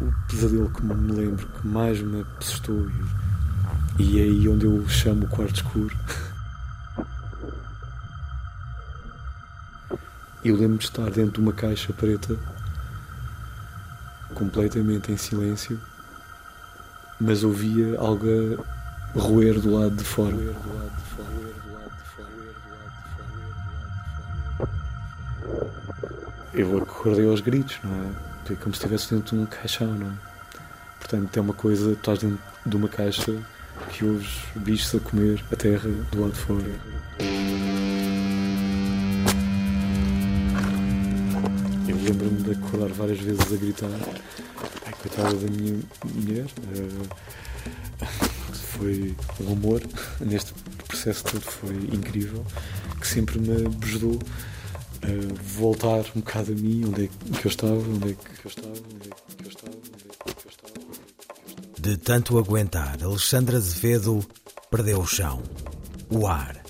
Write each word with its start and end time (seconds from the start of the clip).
O 0.00 0.26
pesadelo 0.28 0.70
que 0.70 0.84
me 0.84 1.12
lembro 1.12 1.46
que 1.46 1.66
mais 1.66 2.00
me 2.00 2.24
assustou 2.38 2.88
e, 3.98 4.20
é 4.20 4.22
aí 4.22 4.48
onde 4.48 4.66
eu 4.66 4.88
chamo 4.88 5.24
o 5.24 5.28
quarto 5.28 5.56
escuro. 5.56 5.96
Eu 10.44 10.56
lembro 10.56 10.78
de 10.78 10.84
estar 10.84 11.10
dentro 11.10 11.32
de 11.32 11.40
uma 11.40 11.52
caixa 11.52 11.92
preta, 11.92 12.36
completamente 14.34 15.10
em 15.10 15.16
silêncio, 15.16 15.80
mas 17.20 17.42
ouvia 17.42 17.98
algo 17.98 18.26
roer 19.14 19.58
do 19.60 19.78
lado 19.78 19.96
de 19.96 20.04
fora. 20.04 20.36
Eu 26.56 26.78
acordei 26.78 27.26
aos 27.26 27.40
gritos, 27.40 27.78
não 27.82 27.90
é? 27.90 28.52
É 28.52 28.56
como 28.56 28.74
se 28.74 28.80
estivesse 28.80 29.12
dentro 29.12 29.36
de 29.36 29.42
um 29.42 29.46
caixão, 29.46 29.92
não 29.92 30.06
é? 30.06 30.14
Portanto, 31.00 31.36
é 31.36 31.40
uma 31.40 31.52
coisa, 31.52 31.92
estás 31.92 32.20
dentro 32.20 32.38
de 32.64 32.76
uma 32.76 32.88
caixa 32.88 33.36
que 33.90 34.04
ouves 34.04 34.38
bichos 34.54 34.94
a 34.94 35.00
comer 35.00 35.44
a 35.50 35.56
terra 35.56 35.90
do 36.12 36.20
lado 36.20 36.32
de 36.32 36.38
fora. 36.38 37.04
lembro-me 42.04 42.42
de 42.42 42.52
acordar 42.52 42.88
várias 42.90 43.18
vezes 43.18 43.52
a 43.52 43.56
gritar. 43.56 43.88
Ai, 44.86 44.92
coitada 45.02 45.34
da 45.34 45.50
minha 45.50 45.80
mulher. 46.04 46.46
Uh, 46.68 47.08
foi 48.54 49.16
um 49.40 49.52
amor 49.52 49.82
neste 50.20 50.52
processo 50.86 51.24
todo, 51.24 51.42
foi 51.42 51.74
incrível, 51.92 52.44
que 53.00 53.06
sempre 53.06 53.38
me 53.38 53.66
ajudou 53.82 54.18
a 55.04 55.42
voltar 55.58 56.04
um 56.16 56.20
bocado 56.20 56.52
a 56.52 56.54
mim, 56.54 56.86
onde 56.86 57.04
é 57.04 57.08
que 57.38 57.46
eu 57.46 57.50
estava, 57.50 57.74
onde 57.74 58.10
é 58.10 58.14
que 58.14 58.46
eu 58.46 58.48
estava, 58.48 58.68
onde 58.68 59.08
é 59.08 59.34
que 59.36 59.44
eu 59.44 59.48
estava, 59.48 59.76
onde 59.76 60.28
é 60.28 60.32
que 60.32 60.46
eu 60.46 60.50
estava. 60.50 60.74
De 61.78 61.96
tanto 61.98 62.38
aguentar, 62.38 63.02
Alexandre 63.02 63.56
Azevedo 63.56 64.24
perdeu 64.70 65.00
o 65.00 65.06
chão, 65.06 65.42
o 66.10 66.26
ar. 66.26 66.62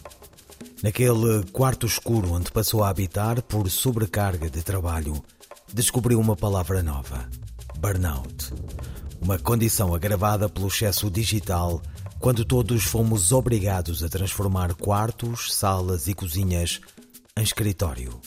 Naquele 0.82 1.44
quarto 1.52 1.86
escuro 1.86 2.32
onde 2.32 2.50
passou 2.50 2.82
a 2.84 2.90
habitar 2.90 3.40
por 3.42 3.70
sobrecarga 3.70 4.50
de 4.50 4.62
trabalho, 4.62 5.24
descobriu 5.72 6.20
uma 6.20 6.36
palavra 6.36 6.82
nova: 6.82 7.28
burnout. 7.78 8.52
Uma 9.20 9.38
condição 9.38 9.94
agravada 9.94 10.48
pelo 10.48 10.68
excesso 10.68 11.10
digital, 11.10 11.80
quando 12.18 12.44
todos 12.44 12.84
fomos 12.84 13.32
obrigados 13.32 14.02
a 14.02 14.08
transformar 14.08 14.74
quartos, 14.74 15.54
salas 15.54 16.08
e 16.08 16.14
cozinhas 16.14 16.80
em 17.36 17.42
escritório. 17.42 18.20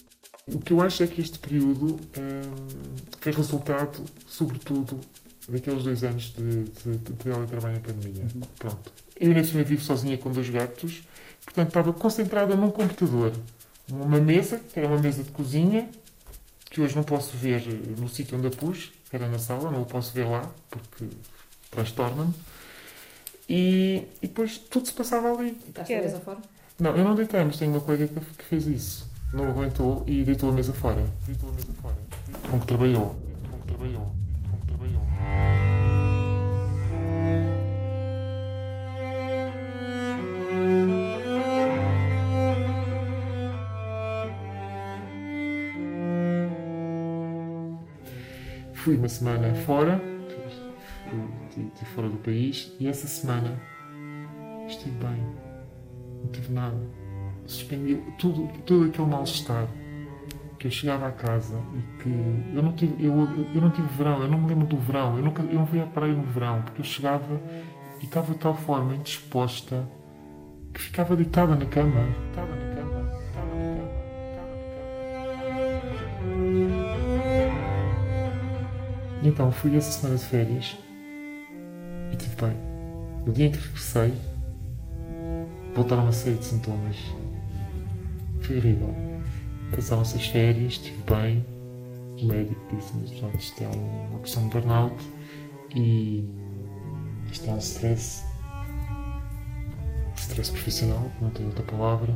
O 0.47 0.59
que 0.59 0.71
eu 0.71 0.81
acho 0.81 1.03
é 1.03 1.07
que 1.07 1.21
este 1.21 1.39
período 1.39 1.99
hum, 2.17 2.95
foi 3.19 3.31
resultado, 3.31 4.03
sobretudo, 4.25 4.99
daqueles 5.49 5.83
dois 5.83 6.03
anos 6.03 6.33
de, 6.33 6.63
de, 6.63 6.97
de 6.97 7.13
teletrabalho 7.13 7.75
na 7.75 7.81
pandemia. 7.81 8.23
Uhum. 8.23 8.41
Pronto. 8.57 8.93
Eu, 9.19 9.33
nesse 9.33 9.51
momento, 9.51 9.67
vivo 9.67 9.83
sozinha 9.83 10.17
com 10.17 10.31
dois 10.31 10.49
gatos 10.49 11.03
Portanto, 11.47 11.69
estava 11.69 11.93
concentrada 11.93 12.55
num 12.55 12.69
computador, 12.69 13.31
numa 13.87 14.19
mesa, 14.19 14.59
que 14.59 14.77
era 14.77 14.87
uma 14.87 14.99
mesa 14.99 15.23
de 15.23 15.31
cozinha, 15.31 15.89
que 16.69 16.81
hoje 16.81 16.93
não 16.93 17.03
posso 17.03 17.37
ver 17.37 17.63
no 17.97 18.09
sítio 18.09 18.37
onde 18.37 18.47
a 18.47 18.51
pus, 18.51 18.91
que 19.09 19.15
era 19.15 19.29
na 19.29 19.39
sala, 19.39 19.71
não 19.71 19.83
o 19.83 19.85
posso 19.85 20.11
ver 20.13 20.25
lá, 20.25 20.51
porque 20.69 21.07
transtorna-me. 21.71 22.33
E, 23.47 24.03
e, 24.21 24.27
depois 24.27 24.57
tudo 24.57 24.87
se 24.87 24.93
passava 24.93 25.31
ali. 25.31 25.51
Deitaste 25.51 25.93
a 25.93 26.01
mesa 26.01 26.19
fora? 26.19 26.39
Não, 26.79 26.95
eu 26.95 27.03
não 27.03 27.15
deitei, 27.15 27.43
mas 27.43 27.57
tenho 27.57 27.71
uma 27.71 27.81
colega 27.81 28.07
que, 28.07 28.19
que 28.19 28.43
fez 28.43 28.67
isso. 28.67 29.09
Não 29.33 29.49
aguentou 29.49 30.03
e 30.07 30.23
deitou 30.23 30.49
a 30.49 30.53
mesa 30.53 30.73
fora. 30.73 31.03
Deitou 31.25 31.49
a 31.49 31.53
mesa 31.53 31.73
fora. 31.81 31.95
Com 32.49 32.59
que 32.59 32.67
trabalhou. 32.67 33.15
Com 33.49 33.59
que 33.59 33.67
trabalhou. 33.67 34.17
fui 48.87 48.95
uma 48.95 49.09
semana 49.09 49.53
fora, 49.65 50.01
estive 51.49 51.91
fora 51.93 52.07
do 52.07 52.15
país, 52.19 52.71
e 52.79 52.87
essa 52.87 53.05
semana 53.05 53.59
estive 54.65 54.91
bem, 54.91 55.25
tive 56.27 56.53
nada. 56.53 56.77
Suspendi 57.45 58.01
tudo, 58.17 58.47
todo 58.65 58.85
aquele 58.85 59.07
mal-estar 59.07 59.67
que 60.59 60.67
eu 60.67 60.71
chegava 60.71 61.07
a 61.07 61.11
casa 61.11 61.59
e 61.75 62.03
que 62.03 62.09
eu 62.55 62.63
não 62.63 62.73
tive, 62.73 63.05
eu, 63.05 63.13
eu 63.53 63.61
não 63.61 63.69
tive 63.69 63.87
verão, 63.89 64.21
eu 64.21 64.27
não 64.27 64.39
me 64.39 64.49
lembro 64.49 64.67
do 64.67 64.77
verão, 64.77 65.17
eu, 65.17 65.23
nunca, 65.23 65.43
eu 65.43 65.59
não 65.59 65.67
fui 65.67 65.79
à 65.79 65.85
praia 65.85 66.13
no 66.13 66.23
verão, 66.23 66.61
porque 66.63 66.81
eu 66.81 66.85
chegava 66.85 67.39
e 68.01 68.05
estava 68.05 68.33
de 68.33 68.39
tal 68.39 68.55
forma 68.55 68.95
indisposta 68.95 69.87
que 70.73 70.81
ficava 70.81 71.15
deitada 71.15 71.55
na 71.55 71.65
cama. 71.65 72.01
Deitada 72.01 72.55
na 72.55 72.67
Então 79.23 79.51
fui 79.51 79.75
essa 79.75 79.91
semana 79.91 80.17
de 80.17 80.25
férias 80.25 80.77
e 82.13 82.15
tive 82.15 82.35
bem. 82.35 82.55
No 83.25 83.33
dia 83.33 83.47
em 83.47 83.51
que 83.51 83.57
regressei, 83.57 84.13
voltaram 85.77 86.03
uma 86.03 86.11
série 86.11 86.37
de 86.37 86.45
sintomas. 86.45 86.97
Foi 88.41 88.57
horrível. 88.57 88.93
Passaram-se 89.75 90.17
as 90.17 90.25
férias, 90.25 90.73
estive 90.73 90.97
bem. 91.03 91.45
O 92.19 92.25
médico 92.25 92.75
disse-me 92.75 93.03
que 93.03 93.37
isto 93.37 93.63
é 93.63 93.67
uma 93.67 94.19
questão 94.19 94.43
de 94.43 94.49
burnout 94.49 94.95
e 95.75 96.27
isto 97.31 97.47
é 97.47 97.53
um 97.53 97.57
stress. 97.59 98.25
Stress 100.15 100.51
profissional, 100.51 101.11
não 101.21 101.29
tenho 101.29 101.49
outra 101.49 101.63
palavra. 101.63 102.15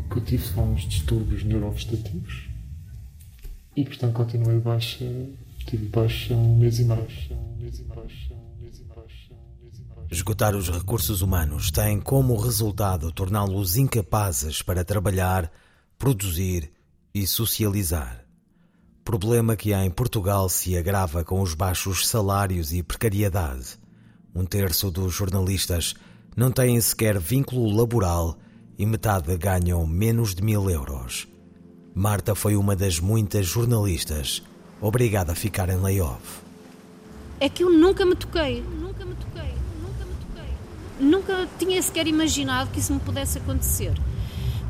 O 0.00 0.12
que 0.12 0.18
eu 0.18 0.24
tive 0.24 0.42
foram 0.48 0.72
uns 0.72 0.82
distúrbios 0.82 1.44
neurovegetativos 1.44 2.48
e 3.76 3.84
portanto 3.84 4.14
continuei 4.14 4.58
baixa 4.58 5.06
Tive 5.66 5.86
baixa 5.86 6.34
um 6.34 6.56
mês 6.56 6.80
e 6.80 6.84
meio. 6.84 7.06
Esgotar 10.12 10.54
os 10.54 10.68
recursos 10.68 11.22
humanos 11.22 11.70
tem 11.70 11.98
como 11.98 12.36
resultado 12.36 13.10
torná-los 13.10 13.78
incapazes 13.78 14.60
para 14.60 14.84
trabalhar, 14.84 15.50
produzir 15.98 16.70
e 17.14 17.26
socializar. 17.26 18.22
Problema 19.02 19.56
que 19.56 19.72
em 19.72 19.90
Portugal 19.90 20.50
se 20.50 20.76
agrava 20.76 21.24
com 21.24 21.40
os 21.40 21.54
baixos 21.54 22.06
salários 22.06 22.74
e 22.74 22.82
precariedade. 22.82 23.78
Um 24.34 24.44
terço 24.44 24.90
dos 24.90 25.14
jornalistas 25.14 25.94
não 26.36 26.52
têm 26.52 26.78
sequer 26.78 27.18
vínculo 27.18 27.74
laboral 27.74 28.36
e 28.76 28.84
metade 28.84 29.34
ganham 29.38 29.86
menos 29.86 30.34
de 30.34 30.42
mil 30.42 30.68
euros. 30.68 31.26
Marta 31.94 32.34
foi 32.34 32.54
uma 32.54 32.76
das 32.76 33.00
muitas 33.00 33.46
jornalistas 33.46 34.42
obrigado 34.78 35.30
a 35.30 35.34
ficar 35.34 35.70
em 35.70 35.76
layoff. 35.76 36.42
É 37.40 37.48
que 37.48 37.64
eu 37.64 37.70
nunca 37.70 38.04
me 38.04 38.14
toquei, 38.14 38.62
nunca 38.78 39.06
me 39.06 39.14
toquei. 39.14 39.61
Nunca 41.00 41.48
tinha 41.58 41.80
sequer 41.82 42.06
imaginado 42.06 42.70
que 42.70 42.80
isso 42.80 42.92
me 42.92 43.00
pudesse 43.00 43.38
acontecer. 43.38 43.92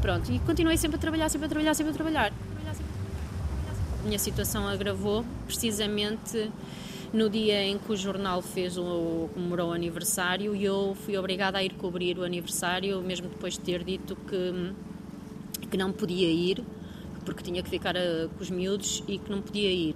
Pronto, 0.00 0.33
e 0.33 0.38
continuei 0.41 0.77
sempre 0.77 0.97
a 0.97 1.00
trabalhar, 1.00 1.28
sempre 1.28 1.47
a 1.47 1.49
trabalhar, 1.49 1.75
sempre 1.75 1.93
a 1.93 1.94
trabalhar. 1.94 2.33
A 4.00 4.05
minha 4.05 4.19
situação 4.19 4.66
agravou 4.66 5.25
precisamente 5.47 6.50
no 7.12 7.28
dia 7.31 7.62
em 7.62 7.78
que 7.78 7.93
o 7.93 7.97
jornal 7.97 8.43
fez 8.43 8.77
o 8.77 9.28
comemorou 9.34 9.71
o 9.71 9.72
aniversário 9.72 10.56
e 10.56 10.65
eu 10.65 10.97
fui 11.05 11.16
obrigada 11.16 11.59
a 11.59 11.62
ir 11.62 11.75
cobrir 11.75 12.19
o 12.19 12.25
aniversário, 12.25 13.00
mesmo 13.00 13.28
depois 13.28 13.55
de 13.55 13.61
ter 13.61 13.84
dito 13.84 14.16
que 14.16 14.72
que 15.71 15.77
não 15.77 15.93
podia 15.93 16.28
ir 16.28 16.62
porque 17.25 17.43
tinha 17.43 17.62
que 17.62 17.71
ficar 17.71 17.97
a, 17.97 18.00
eh, 18.00 18.28
com 18.37 18.43
os 18.43 18.50
miúdos 18.50 19.03
e 19.09 19.19
que 19.19 19.31
não 19.31 19.41
podia 19.41 19.71
ir. 19.71 19.94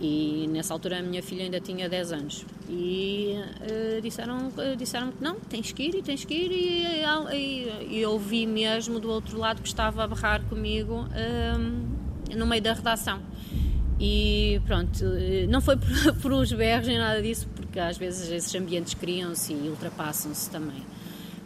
E 0.00 0.46
nessa 0.48 0.74
altura 0.74 0.98
a 0.98 1.02
minha 1.02 1.22
filha 1.22 1.44
ainda 1.44 1.60
tinha 1.60 1.88
10 1.88 2.12
anos. 2.12 2.44
E 2.68 3.36
uh, 3.38 4.00
disseram, 4.00 4.48
uh, 4.48 4.76
disseram 4.76 5.12
que 5.12 5.22
não, 5.22 5.36
tens 5.40 5.72
que 5.72 5.82
ir 5.82 5.94
e 5.96 6.02
tens 6.02 6.24
que 6.24 6.34
ir. 6.34 6.52
E, 6.52 7.04
e, 7.34 7.98
e 7.98 8.06
ouvi 8.06 8.46
mesmo 8.46 9.00
do 9.00 9.10
outro 9.10 9.38
lado 9.38 9.60
que 9.60 9.68
estava 9.68 10.04
a 10.04 10.06
berrar 10.06 10.42
comigo 10.44 11.06
uh, 11.06 12.36
no 12.36 12.46
meio 12.46 12.62
da 12.62 12.72
redação. 12.72 13.20
E 14.00 14.60
pronto, 14.66 15.04
não 15.48 15.60
foi 15.60 15.76
por, 15.78 16.14
por 16.20 16.32
os 16.32 16.52
berros 16.52 16.88
nem 16.88 16.98
nada 16.98 17.22
disso, 17.22 17.48
porque 17.54 17.78
às 17.78 17.96
vezes 17.96 18.30
esses 18.30 18.54
ambientes 18.54 18.94
criam-se 18.94 19.52
e 19.52 19.68
ultrapassam-se 19.68 20.50
também. 20.50 20.82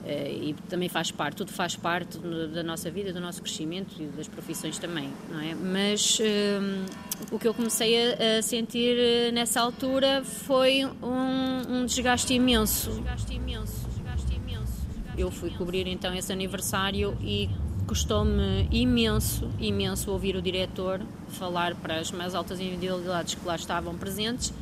Eh, 0.06 0.50
e 0.50 0.54
também 0.68 0.88
faz 0.88 1.10
parte, 1.10 1.38
tudo 1.38 1.50
faz 1.50 1.74
parte 1.74 2.16
da 2.54 2.62
nossa 2.62 2.88
vida, 2.88 3.12
do 3.12 3.20
nosso 3.20 3.42
crescimento 3.42 4.00
e 4.00 4.04
das 4.16 4.28
profissões 4.28 4.78
também, 4.78 5.12
não 5.28 5.40
é? 5.40 5.52
Mas 5.52 6.20
um, 6.20 6.24
eh, 6.24 6.86
o 7.32 7.38
que 7.40 7.48
eu 7.48 7.52
comecei 7.52 8.12
a, 8.12 8.38
a, 8.38 8.42
sentir 8.42 8.96
eh, 8.96 9.32
nessa 9.32 9.60
altura 9.60 10.22
foi 10.22 10.84
um, 10.84 11.80
um 11.80 11.86
desgaste 11.86 12.32
imenso. 12.34 12.90
Desgaste 12.90 13.34
imenso, 13.34 13.88
desgaste 13.88 14.32
imenso. 14.32 14.72
Eu 15.18 15.28
fui 15.28 15.50
cobrir 15.50 15.88
então 15.88 16.14
esse 16.14 16.32
aniversário 16.32 17.18
e 17.20 17.50
custou-me 17.88 18.68
imenso, 18.70 19.50
imenso 19.58 20.12
ouvir 20.12 20.36
o 20.36 20.42
diretor 20.42 21.00
falar 21.30 21.74
para 21.74 21.98
as 21.98 22.12
mais 22.12 22.32
altas 22.32 22.60
individualidades 22.60 23.34
que 23.34 23.44
lá 23.44 23.56
estavam 23.56 23.96
presentes 23.96 24.52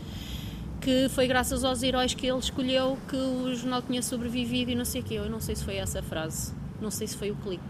que 0.85 1.09
foi 1.09 1.27
graças 1.27 1.65
aos 1.65 1.83
heróis 1.83 2.13
que 2.13 2.27
ele 2.27 2.39
escolheu 2.39 2.99
que 3.09 3.17
o 3.17 3.55
jornal 3.55 3.81
tinha 3.81 4.03
sobrevivido 4.03 4.71
e 4.71 4.75
não 4.75 4.85
sei 4.85 5.01
o 5.01 5.05
quê. 5.05 5.15
Eu 5.15 5.31
não 5.31 5.41
sei 5.41 5.57
se 5.57 5.65
foi 5.65 5.77
essa 5.77 6.03
frase, 6.03 6.53
não 6.79 6.91
sei 6.91 7.07
se 7.07 7.17
foi 7.17 7.31
o 7.31 7.37
clique. 7.37 7.65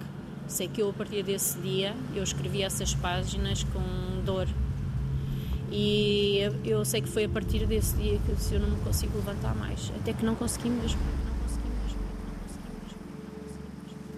Sei 0.48 0.66
que 0.66 0.82
eu, 0.82 0.90
a 0.90 0.92
partir 0.92 1.22
desse 1.22 1.56
dia, 1.60 1.94
eu 2.14 2.24
escrevi 2.24 2.62
essas 2.62 2.92
páginas 2.92 3.62
com 3.62 4.24
dor. 4.24 4.48
E 5.70 6.40
eu 6.64 6.84
sei 6.84 7.00
que 7.02 7.08
foi 7.08 7.24
a 7.24 7.28
partir 7.28 7.64
desse 7.66 7.96
dia 7.96 8.18
que 8.18 8.54
eu 8.54 8.60
não 8.60 8.70
me 8.70 8.80
consigo 8.82 9.16
levantar 9.16 9.54
mais. 9.54 9.92
Até 10.00 10.12
que 10.12 10.24
não 10.24 10.34
consegui 10.34 10.68
mesmo. 10.68 11.00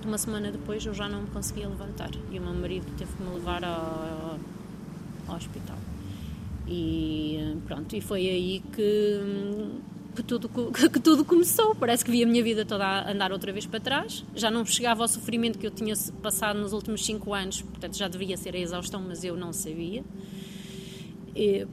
Uma 0.06 0.16
semana 0.16 0.50
depois 0.50 0.86
eu 0.86 0.94
já 0.94 1.06
não 1.06 1.22
me 1.22 1.28
conseguia 1.28 1.68
levantar 1.68 2.10
e 2.30 2.38
o 2.38 2.42
meu 2.42 2.54
marido 2.54 2.86
teve 2.96 3.12
que 3.12 3.22
me 3.22 3.34
levar 3.34 3.62
ao, 3.62 4.38
ao 5.28 5.36
hospital. 5.36 5.76
E 6.68 7.56
pronto, 7.66 7.94
e 7.94 8.00
foi 8.00 8.28
aí 8.28 8.62
que, 8.72 9.20
que, 10.16 10.22
tudo, 10.22 10.48
que 10.90 11.00
tudo 11.00 11.24
começou. 11.24 11.74
Parece 11.74 12.04
que 12.04 12.10
vi 12.10 12.22
a 12.22 12.26
minha 12.26 12.42
vida 12.42 12.64
toda 12.64 12.84
a 12.84 13.12
andar 13.12 13.32
outra 13.32 13.52
vez 13.52 13.66
para 13.66 13.78
trás. 13.78 14.24
Já 14.34 14.50
não 14.50 14.64
chegava 14.64 15.02
ao 15.02 15.08
sofrimento 15.08 15.58
que 15.58 15.66
eu 15.66 15.70
tinha 15.70 15.94
passado 16.22 16.58
nos 16.58 16.72
últimos 16.72 17.04
cinco 17.04 17.32
anos, 17.32 17.62
portanto 17.62 17.96
já 17.96 18.08
devia 18.08 18.36
ser 18.36 18.54
a 18.54 18.58
exaustão, 18.58 19.00
mas 19.00 19.22
eu 19.22 19.36
não 19.36 19.52
sabia. 19.52 20.02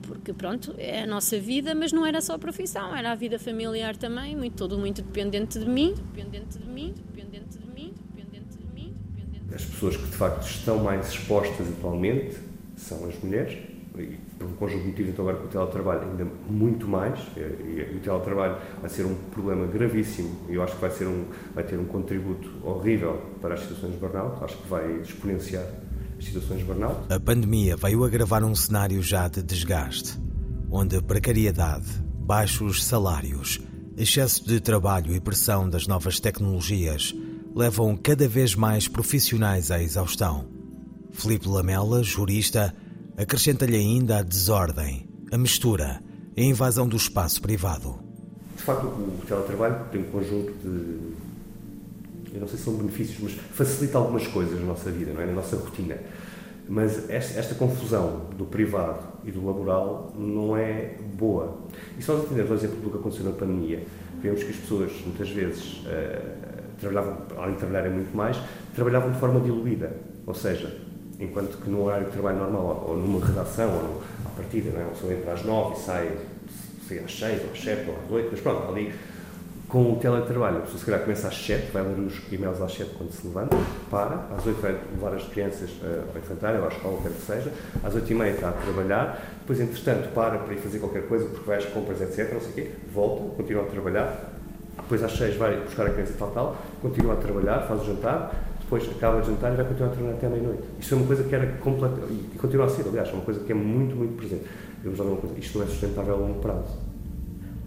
Porque 0.02 0.34
pronto, 0.34 0.76
é 0.78 1.04
a 1.04 1.08
nossa 1.08 1.40
vida, 1.40 1.74
mas 1.74 1.94
não 1.94 2.06
era 2.06 2.20
só 2.20 2.34
a 2.34 2.40
profissão, 2.40 2.94
era 2.94 3.14
a 3.14 3.16
vida 3.16 3.40
familiar 3.40 3.96
também, 3.96 4.36
muito, 4.36 4.56
tudo 4.56 4.78
muito 4.78 5.02
dependente 5.02 5.58
de 5.58 5.66
mim, 5.66 5.96
dependente 6.14 6.60
de 6.60 6.68
mim, 6.68 6.94
dependente 7.14 7.58
de 7.58 7.66
mim, 7.66 7.94
dependente 8.14 8.58
de 8.58 8.74
mim. 8.74 8.94
Dependente 9.16 9.56
As 9.56 9.64
pessoas 9.64 9.96
que 9.96 10.04
de 10.04 10.18
facto 10.18 10.46
estão 10.46 10.84
mais 10.84 11.08
expostas 11.08 11.66
atualmente 11.70 12.38
são 12.76 13.08
as 13.08 13.18
mulheres, 13.24 13.58
um 14.44 14.54
conjunto 14.54 14.82
de 14.82 14.88
motivos, 14.90 15.12
então 15.12 15.28
agora 15.28 15.42
com 15.42 15.48
o 15.48 15.50
teletrabalho 15.50 16.02
ainda 16.02 16.28
muito 16.50 16.88
mais, 16.88 17.20
e, 17.38 17.40
e, 17.40 17.98
o 17.98 18.00
teletrabalho 18.00 18.58
vai 18.82 18.90
ser 18.90 19.06
um 19.06 19.16
problema 19.32 19.66
gravíssimo 19.68 20.36
e 20.50 20.56
eu 20.56 20.64
acho 20.64 20.76
que 20.76 20.82
vai, 20.82 20.92
ser 20.92 21.08
um, 21.08 21.26
vai 21.54 21.64
ter 21.64 21.78
um 21.78 21.86
contributo 21.86 22.50
horrível 22.64 23.22
para 23.42 23.56
as 23.56 23.62
situações 23.62 23.94
de 23.94 24.00
burnout, 24.00 24.44
acho 24.44 24.58
que 24.58 24.70
vai 24.70 25.02
exponenciar 25.02 25.66
as 26.18 26.26
situações 26.26 26.60
de 26.60 26.66
burnout. 26.66 27.14
A 27.14 27.20
pandemia 27.20 27.76
veio 27.76 28.04
agravar 28.04 28.44
um 28.44 28.56
cenário 28.56 29.02
já 29.02 29.28
de 29.28 29.42
desgaste, 29.42 30.20
onde 30.72 30.98
a 30.98 31.02
precariedade, 31.02 31.88
baixos 32.20 32.84
salários, 32.84 33.60
excesso 33.98 34.48
de 34.48 34.60
trabalho 34.60 35.14
e 35.16 35.20
pressão 35.20 35.70
das 35.70 35.88
novas 35.88 36.20
tecnologias 36.20 37.14
levam 37.56 37.96
cada 37.96 38.28
vez 38.28 38.56
mais 38.56 38.88
profissionais 38.88 39.70
à 39.70 39.82
exaustão. 39.82 40.48
Felipe 41.12 41.48
Lamela, 41.48 42.02
jurista, 42.02 42.74
Acrescenta-lhe 43.16 43.76
ainda 43.76 44.18
a 44.18 44.24
desordem, 44.24 45.08
a 45.32 45.38
mistura, 45.38 46.02
a 46.36 46.42
invasão 46.42 46.88
do 46.88 46.98
espaço 46.98 47.42
privado. 47.42 48.00
De 48.58 48.64
facto, 48.64 48.86
o 48.86 49.22
teletrabalho 49.28 49.86
tem 49.92 50.02
um 50.02 50.06
conjunto 50.06 50.52
de. 50.64 52.34
Eu 52.34 52.42
não 52.42 52.48
sei 52.48 52.58
se 52.58 52.64
são 52.64 52.74
benefícios, 52.74 53.20
mas 53.22 53.34
facilita 53.34 54.00
algumas 54.00 54.26
coisas 54.26 54.60
na 54.60 54.66
nossa 54.66 54.90
vida, 54.90 55.14
não 55.14 55.22
é? 55.22 55.28
na 55.28 55.34
nossa 55.34 55.56
rotina. 55.56 55.96
Mas 56.68 57.08
esta, 57.08 57.40
esta 57.40 57.54
confusão 57.54 58.30
do 58.36 58.46
privado 58.46 59.04
e 59.24 59.32
do 59.32 59.46
laboral 59.46 60.12
não 60.18 60.58
é 60.58 60.96
boa. 61.16 61.60
E 61.98 62.02
se 62.02 62.10
nós 62.10 62.24
entendermos 62.24 62.52
o 62.52 62.56
exemplo 62.56 62.82
do 62.82 62.90
que 62.90 62.98
aconteceu 62.98 63.26
na 63.26 63.32
pandemia, 63.34 63.86
vemos 64.24 64.42
que 64.42 64.50
as 64.50 64.56
pessoas, 64.56 64.92
muitas 65.06 65.30
vezes, 65.30 65.84
uh, 65.86 66.54
trabalhavam, 66.80 67.18
além 67.38 67.54
de 67.54 67.60
trabalharem 67.60 67.92
muito 67.92 68.16
mais, 68.18 68.38
trabalhavam 68.74 69.12
de 69.12 69.20
forma 69.20 69.40
diluída. 69.40 69.96
Ou 70.26 70.34
seja, 70.34 70.76
enquanto 71.24 71.58
que 71.58 71.70
no 71.70 71.86
horário 71.86 72.06
de 72.06 72.12
trabalho 72.12 72.38
normal, 72.38 72.86
ou 72.88 72.98
numa 72.98 73.26
redação, 73.26 73.70
ou 73.70 74.02
à 74.26 74.30
partida, 74.30 74.72
não 74.72 74.82
é? 74.82 74.84
uma 74.84 74.92
pessoa 74.92 75.14
entra 75.14 75.34
às 75.34 75.44
9 75.44 75.76
e 75.76 75.80
sai, 75.80 76.12
sai 76.88 77.00
às 77.00 77.20
6, 77.20 77.44
ou 77.44 77.52
às 77.52 77.62
7, 77.62 77.90
ou 77.90 77.96
às 77.96 78.12
8, 78.12 78.30
mas 78.32 78.42
pronto, 78.42 78.70
ali 78.70 78.94
com 79.74 79.94
o 79.94 79.96
teletrabalho, 79.96 80.58
a 80.58 80.62
pessoa 80.62 80.78
se 80.78 80.86
calhar 80.86 81.02
começa 81.02 81.28
às 81.28 81.36
7, 81.36 81.72
vai 81.72 81.82
ler 81.82 81.98
os 82.00 82.22
e-mails 82.32 82.62
às 82.62 82.76
7 82.76 82.92
quando 82.96 83.12
se 83.12 83.26
levanta, 83.26 83.58
para, 83.90 84.20
às 84.38 84.46
8 84.46 84.62
vai 84.62 84.72
levar 84.72 85.16
as 85.16 85.24
crianças 85.24 85.68
uh, 85.82 86.04
ao 86.14 86.22
infantário, 86.22 86.60
ou 86.60 86.68
à 86.68 86.70
escola, 86.70 87.00
o 87.00 87.02
que 87.02 87.22
seja, 87.22 87.52
às 87.84 87.96
8 87.96 88.12
e 88.12 88.16
meia 88.16 88.32
está 88.34 88.50
a 88.50 88.52
trabalhar, 88.52 89.34
depois, 89.40 89.60
entretanto, 89.60 90.14
para 90.14 90.38
para 90.38 90.54
ir 90.54 90.58
fazer 90.58 90.78
qualquer 90.78 91.08
coisa, 91.08 91.26
porque 91.26 91.44
vai 91.48 91.58
às 91.58 91.66
compras, 91.66 92.00
etc., 92.02 92.34
não 92.34 92.42
sei 92.42 92.50
o 92.52 92.54
quê, 92.54 92.72
volta, 92.94 93.36
continua 93.36 93.64
a 93.64 93.66
trabalhar, 93.66 94.34
depois 94.78 95.04
às 95.04 95.12
6 95.14 95.38
vai 95.38 95.58
buscar 95.62 95.88
a 95.88 95.90
criança 95.90 96.14
tal, 96.20 96.30
tal, 96.30 96.58
continua 96.80 97.14
a 97.14 97.18
trabalhar, 97.18 97.62
faz 97.62 97.82
o 97.82 97.86
jantar, 97.86 98.32
depois 98.64 98.90
acaba 98.90 99.22
de 99.22 99.28
jantar 99.28 99.54
e 99.54 99.56
vai 99.56 99.66
continuar 99.66 99.90
a 99.90 99.92
trabalhar 99.92 100.16
até 100.16 100.30
meia-noite. 100.30 100.64
Isto 100.80 100.96
é 100.96 100.98
uma 100.98 101.08
coisa 101.08 101.24
que 101.24 101.36
era 101.36 101.48
completa, 101.58 102.02
e 102.10 102.38
continua 102.38 102.66
a 102.66 102.70
ser, 102.70 102.88
aliás, 102.88 103.10
é 103.10 103.14
uma 103.14 103.24
coisa 103.24 103.40
que 103.42 103.52
é 103.52 103.56
muito, 103.56 103.96
muito 103.96 104.16
presente. 104.16 104.46
Vamos 104.84 105.00
lá 105.00 105.06
uma 105.06 105.18
coisa, 105.18 105.40
isto 105.40 105.58
não 105.58 105.66
é 105.66 105.68
sustentável 105.70 106.16
a 106.16 106.18
longo 106.18 106.40
prazo. 106.40 106.78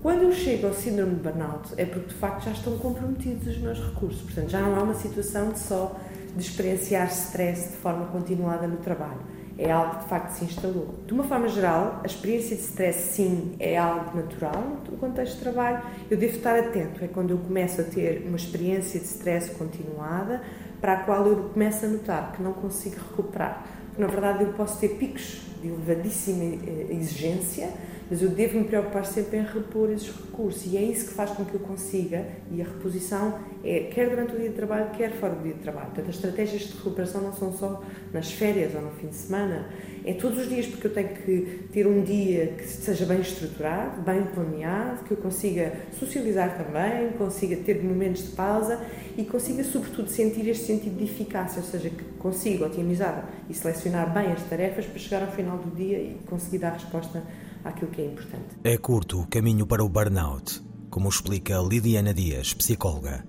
Quando 0.03 0.23
eu 0.23 0.33
chego 0.33 0.69
ao 0.69 0.75
síndrome 0.75 1.17
de 1.17 1.21
burnout, 1.21 1.75
é 1.77 1.85
porque 1.85 2.09
de 2.09 2.15
facto 2.15 2.45
já 2.45 2.53
estão 2.53 2.77
comprometidos 2.79 3.47
os 3.47 3.59
meus 3.59 3.79
recursos. 3.79 4.23
Portanto, 4.23 4.51
já 4.51 4.61
não 4.61 4.77
há 4.77 4.83
uma 4.83 4.95
situação 4.95 5.51
de 5.51 5.59
só 5.59 5.97
de 6.37 6.43
experienciar 6.43 7.09
stress 7.09 7.71
de 7.71 7.77
forma 7.79 8.07
continuada 8.07 8.67
no 8.67 8.77
trabalho. 8.77 9.21
É 9.59 9.71
algo 9.71 9.97
que 9.97 10.03
de 10.03 10.09
facto 10.11 10.31
se 10.33 10.45
instalou. 10.45 10.95
De 11.07 11.15
uma 11.15 11.25
forma 11.25 11.49
geral, 11.49 12.01
a 12.03 12.07
experiência 12.07 12.55
de 12.55 12.63
stress, 12.63 13.15
sim, 13.15 13.55
é 13.59 13.77
algo 13.79 14.15
natural 14.15 14.83
no 14.91 14.99
contexto 14.99 15.37
de 15.37 15.41
trabalho. 15.41 15.83
Eu 16.11 16.19
devo 16.19 16.37
estar 16.37 16.59
atento. 16.59 17.03
É 17.03 17.09
quando 17.09 17.31
eu 17.31 17.39
começo 17.39 17.81
a 17.81 17.85
ter 17.85 18.25
uma 18.27 18.37
experiência 18.37 19.01
de 19.01 19.07
stress 19.07 19.51
continuada, 19.53 20.43
para 20.81 20.93
a 20.93 20.97
qual 21.05 21.27
eu 21.27 21.37
começo 21.51 21.87
a 21.87 21.89
notar 21.89 22.33
que 22.33 22.43
não 22.43 22.53
consigo 22.53 22.97
recuperar. 22.97 23.65
Na 23.97 24.07
verdade, 24.07 24.45
eu 24.45 24.53
posso 24.53 24.79
ter 24.79 24.91
picos 24.91 25.41
de 25.63 25.69
elevadíssima 25.69 26.45
eh, 26.45 26.87
exigência, 26.91 27.71
mas 28.11 28.23
eu 28.23 28.29
devo 28.29 28.59
me 28.59 28.65
preocupar 28.65 29.05
sempre 29.05 29.39
em 29.39 29.43
repor 29.43 29.91
esses 29.91 30.09
recursos. 30.09 30.73
E 30.73 30.77
é 30.77 30.83
isso 30.83 31.07
que 31.07 31.15
faz 31.15 31.31
com 31.31 31.45
que 31.45 31.55
eu 31.55 31.61
consiga, 31.61 32.27
e 32.51 32.61
a 32.61 32.65
reposição 32.65 33.39
é 33.65 33.91
quer 33.93 34.09
durante 34.09 34.35
o 34.35 34.39
dia 34.39 34.49
de 34.49 34.55
trabalho, 34.55 34.91
quer 34.91 35.13
fora 35.13 35.35
do 35.35 35.43
dia 35.43 35.55
de 35.55 35.61
trabalho. 35.61 35.87
Portanto, 35.87 36.09
as 36.11 36.17
estratégias 36.17 36.63
de 36.63 36.77
recuperação 36.77 37.21
não 37.23 37.33
são 37.33 37.53
só 37.53 37.83
nas 38.13 38.31
férias 38.31 38.75
ou 38.75 38.83
no 38.83 38.91
fim 38.93 39.09
de 39.09 39.17
semana, 39.17 39.69
é 40.05 40.13
todos 40.13 40.39
os 40.39 40.49
dias, 40.49 40.67
porque 40.67 40.87
eu 40.87 40.95
tenho 40.95 41.09
que 41.09 41.69
ter 41.73 41.85
um 41.85 42.03
dia 42.03 42.55
que 42.57 42.65
seja 42.65 43.05
bem 43.05 43.21
estruturado, 43.21 44.01
bem 44.03 44.23
planeado, 44.23 45.03
que 45.03 45.11
eu 45.11 45.17
consiga 45.17 45.73
socializar 45.99 46.57
também, 46.57 47.11
consiga 47.19 47.57
ter 47.57 47.83
momentos 47.83 48.23
de 48.23 48.37
pausa 48.37 48.81
e 49.19 49.25
consiga, 49.25 49.65
sobretudo, 49.65 50.09
sentir 50.09 50.49
este 50.49 50.65
sentido 50.65 50.97
de 50.97 51.05
eficácia, 51.05 51.61
ou 51.61 51.67
seja, 51.67 51.91
que 51.91 52.05
consiga 52.21 52.67
otimizar 52.67 53.29
e 53.51 53.55
selecionar 53.55 54.15
bem 54.15 54.31
as 54.31 54.43
tarefas 54.45 54.87
para 54.87 54.99
chegar 54.99 55.23
ao 55.23 55.33
final 55.33 55.59
do 55.59 55.75
dia 55.75 55.99
e 55.99 56.21
conseguir 56.27 56.59
dar 56.59 56.75
resposta 56.75 57.25
àquilo 57.67 57.91
que 57.91 58.01
é 58.01 58.07
importante. 58.07 58.57
É 58.65 58.77
curto 58.77 59.21
o 59.21 59.27
caminho 59.27 59.67
para 59.67 59.85
o 59.85 59.89
burnout, 59.89 60.63
como 60.89 61.09
explica 61.09 61.59
Lidiana 61.59 62.15
Dias, 62.15 62.55
psicóloga. 62.55 63.27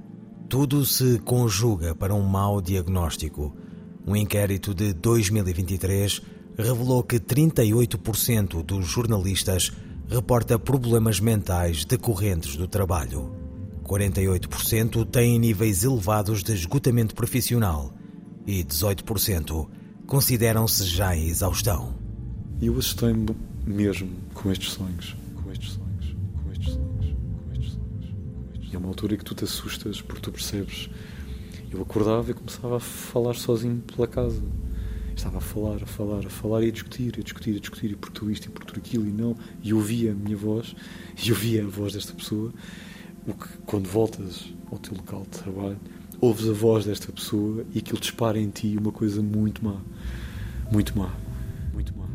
Tudo 0.47 0.85
se 0.85 1.19
conjuga 1.19 1.93
para 1.93 2.13
um 2.13 2.23
mau 2.23 2.61
diagnóstico. 2.61 3.55
Um 4.05 4.15
inquérito 4.15 4.73
de 4.73 4.93
2023 4.93 6.21
revelou 6.57 7.03
que 7.03 7.19
38% 7.19 8.63
dos 8.63 8.85
jornalistas 8.85 9.71
reporta 10.07 10.57
problemas 10.57 11.19
mentais 11.19 11.83
decorrentes 11.83 12.55
do 12.55 12.67
trabalho. 12.67 13.35
48% 13.83 15.05
têm 15.05 15.39
níveis 15.39 15.83
elevados 15.83 16.43
de 16.43 16.53
esgotamento 16.53 17.13
profissional 17.13 17.93
e 18.45 18.63
18% 18.63 19.67
consideram-se 20.05 20.85
já 20.85 21.15
em 21.15 21.27
exaustão. 21.27 21.95
E 22.61 22.67
eu 22.67 22.73
assustei-me 22.77 23.35
mesmo 23.67 24.09
com 24.33 24.49
estes 24.49 24.71
sonhos, 24.71 25.15
com 25.35 25.51
estes 25.51 25.73
sonhos, 25.73 26.15
com 26.41 26.51
estes 26.51 26.73
sonhos, 26.73 27.15
com 27.43 27.51
estes 27.51 27.73
sonhos. 27.73 28.15
E 28.71 28.75
é 28.75 28.79
uma 28.79 28.87
altura 28.87 29.15
em 29.15 29.17
que 29.17 29.25
tu 29.25 29.35
te 29.35 29.43
assustas 29.43 30.01
porque 30.01 30.21
tu 30.21 30.31
percebes. 30.31 30.89
Eu 31.69 31.81
acordava 31.81 32.31
e 32.31 32.33
começava 32.33 32.77
a 32.77 32.79
falar 32.79 33.33
sozinho 33.35 33.81
pela 33.81 34.07
casa. 34.07 34.41
Estava 35.13 35.39
a 35.39 35.41
falar, 35.41 35.83
a 35.83 35.85
falar, 35.85 36.25
a 36.25 36.29
falar 36.29 36.63
e 36.63 36.69
a 36.69 36.71
discutir, 36.71 37.15
a 37.19 37.21
discutir, 37.21 37.57
a 37.57 37.59
discutir, 37.59 37.91
e 37.91 37.95
por 37.95 38.11
tudo 38.11 38.31
isto 38.31 38.45
e 38.45 38.49
por 38.49 38.63
tudo 38.63 38.77
aquilo, 38.77 39.05
e 39.05 39.11
não. 39.11 39.35
E 39.61 39.73
ouvia 39.73 40.11
a 40.11 40.15
minha 40.15 40.37
voz, 40.37 40.73
e 41.21 41.31
ouvia 41.31 41.65
a 41.65 41.67
voz 41.67 41.93
desta 41.93 42.13
pessoa. 42.13 42.53
O 43.25 43.33
que, 43.33 43.47
quando 43.65 43.89
voltas 43.89 44.45
ao 44.71 44.77
teu 44.77 44.95
local 44.95 45.23
de 45.23 45.39
trabalho, 45.39 45.79
ouves 46.21 46.47
a 46.47 46.53
voz 46.53 46.85
desta 46.85 47.11
pessoa 47.11 47.65
e 47.73 47.79
aquilo 47.79 47.99
dispara 47.99 48.39
em 48.39 48.49
ti 48.49 48.77
uma 48.79 48.91
coisa 48.91 49.21
muito 49.21 49.65
má. 49.65 49.81
Muito 50.71 50.97
má. 50.97 51.13
Muito 51.73 51.97
má. 51.97 52.07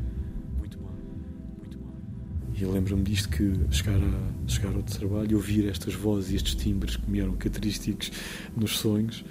E 2.62 2.64
eu 2.64 2.71
lembro-me 2.71 3.02
disto 3.02 3.28
que 3.28 3.52
chegar, 3.73 3.99
a, 3.99 4.49
chegar 4.49 4.73
ao 4.73 4.85
trabalho 4.85 5.33
e 5.33 5.35
ouvir 5.35 5.69
estas 5.69 5.95
vozes 5.95 6.31
e 6.31 6.37
estes 6.37 6.54
timbres 6.54 6.95
que 6.95 7.11
me 7.11 7.19
eram 7.19 7.33
característicos 7.33 8.12
nos 8.57 8.78
sonhos 8.78 9.25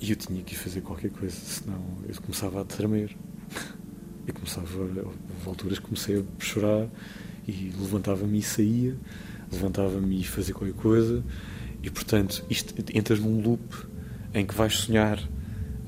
e 0.00 0.10
eu 0.10 0.16
tinha 0.16 0.40
que 0.44 0.54
fazer 0.54 0.80
qualquer 0.82 1.10
coisa, 1.10 1.34
senão 1.34 1.84
eu 2.08 2.14
começava 2.22 2.60
a 2.60 2.64
tremer. 2.64 3.16
Eu 4.24 4.34
começava, 4.34 4.68
a 4.68 5.48
alturas 5.48 5.80
comecei 5.80 6.20
a 6.20 6.22
chorar 6.38 6.86
e 7.44 7.72
levantava-me 7.76 8.38
e 8.38 8.42
saía, 8.42 8.96
levantava-me 9.50 10.20
e 10.20 10.22
fazia 10.22 10.54
qualquer 10.54 10.76
coisa, 10.76 11.24
e 11.82 11.90
portanto 11.90 12.44
isto, 12.48 12.72
entras 12.96 13.18
num 13.18 13.42
loop 13.42 13.74
em 14.32 14.46
que 14.46 14.54
vais 14.54 14.76
sonhar 14.76 15.18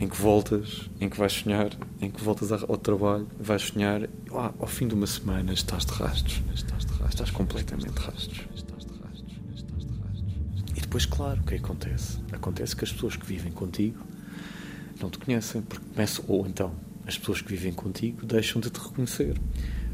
em 0.00 0.08
que 0.08 0.16
voltas, 0.16 0.88
em 0.98 1.10
que 1.10 1.18
vais 1.18 1.30
sonhar, 1.30 1.70
em 2.00 2.10
que 2.10 2.24
voltas 2.24 2.50
ao 2.50 2.76
trabalho, 2.78 3.28
vais 3.38 3.62
sonhar, 3.62 4.08
ah, 4.32 4.52
ao 4.58 4.66
fim 4.66 4.88
de 4.88 4.94
uma 4.94 5.06
semana 5.06 5.52
estás 5.52 5.84
de 5.84 5.92
rastros, 5.92 6.42
estás 6.54 6.86
de 6.86 6.92
rastros, 6.92 7.10
estás 7.10 7.30
completamente 7.30 7.92
de 7.92 8.00
rastros. 8.00 8.40
E 10.74 10.80
depois, 10.80 11.04
claro, 11.04 11.42
o 11.42 11.44
que 11.44 11.56
acontece? 11.56 12.18
Acontece 12.32 12.74
que 12.74 12.82
as 12.82 12.92
pessoas 12.92 13.14
que 13.14 13.26
vivem 13.26 13.52
contigo 13.52 14.02
não 14.98 15.10
te 15.10 15.18
conhecem, 15.18 15.60
porque 15.60 15.84
começam, 15.92 16.24
ou 16.26 16.46
então 16.46 16.72
as 17.06 17.18
pessoas 17.18 17.42
que 17.42 17.50
vivem 17.50 17.72
contigo 17.72 18.24
deixam 18.24 18.58
de 18.58 18.70
te 18.70 18.80
reconhecer, 18.80 19.38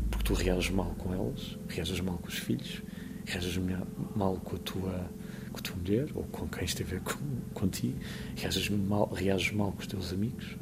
porque 0.08 0.24
tu 0.24 0.34
reages 0.34 0.70
mal 0.70 0.94
com 0.98 1.12
elas, 1.12 1.58
reages 1.68 2.00
mal 2.00 2.18
com 2.18 2.28
os 2.28 2.38
filhos, 2.38 2.80
reages 3.24 3.58
mal 4.14 4.36
com 4.36 4.54
a 4.54 4.58
tua 4.60 5.10
mulher 5.76 6.08
ou 6.14 6.24
com 6.24 6.46
quem 6.48 6.64
estiver 6.64 7.00
com, 7.04 7.14
contigo, 7.54 7.98
reages 8.36 8.68
mal, 8.68 9.08
reages 9.12 9.52
mal 9.52 9.72
com 9.72 9.80
os 9.80 9.86
teus 9.86 10.12
amigos, 10.12 10.56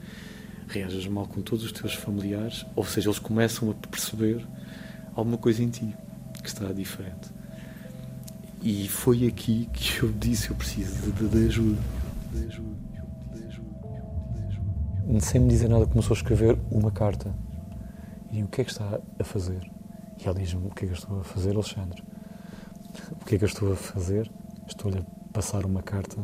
reages 0.69 1.07
mal 1.07 1.27
com 1.27 1.43
todos 1.43 1.65
os 1.65 1.73
teus 1.73 1.95
familiares, 1.95 2.65
ou 2.75 2.85
seja, 2.85 3.09
eles 3.09 3.19
começam 3.19 3.71
a 3.71 3.75
perceber 3.75 4.47
alguma 5.15 5.39
coisa 5.39 5.63
em 5.63 5.69
ti 5.69 5.95
que 6.43 6.49
está 6.49 6.73
diferente. 6.73 7.33
E 8.63 8.89
foi 8.89 9.27
aqui 9.27 9.69
que 9.73 10.03
eu 10.03 10.11
disse: 10.13 10.49
eu 10.49 10.57
preciso 10.57 11.13
de, 11.13 11.29
de 11.29 11.47
ajuda. 11.49 11.83
De 12.33 12.47
ajuda. 12.47 12.75
Sem 15.21 15.41
me 15.41 15.49
dizer 15.49 15.69
nada, 15.69 15.87
começou 15.87 16.15
a 16.15 16.17
escrever 16.17 16.59
uma 16.71 16.91
carta. 16.91 17.35
E 18.33 18.43
o 18.43 18.49
que 18.49 18.63
é 18.63 18.65
que 18.65 18.71
está 18.71 18.99
a 19.19 19.25
fazer? 19.25 19.71
E 20.19 20.27
ela 20.27 20.35
diz-me: 20.39 20.67
O 20.67 20.71
que 20.71 20.85
é 20.85 20.89
que 20.89 20.95
eu 20.95 20.99
estou 20.99 21.21
a 21.21 21.25
fazer, 21.25 21.51
Alexandre? 21.51 22.03
O 23.21 23.25
que 23.25 23.35
é 23.35 23.39
que 23.39 23.45
eu 23.45 23.49
estou 23.49 23.73
a 23.73 23.77
fazer? 23.77 24.31
Estou-lhe 24.67 24.99
a 24.99 25.05
passar 25.33 25.67
uma 25.67 25.83
carta 25.83 26.17